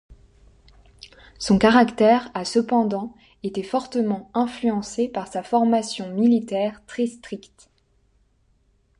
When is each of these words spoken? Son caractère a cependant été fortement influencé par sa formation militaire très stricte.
Son 1.37 1.59
caractère 1.59 2.31
a 2.33 2.43
cependant 2.43 3.13
été 3.43 3.61
fortement 3.61 4.31
influencé 4.33 5.07
par 5.07 5.27
sa 5.27 5.43
formation 5.43 6.11
militaire 6.11 6.83
très 6.87 7.05
stricte. 7.05 7.69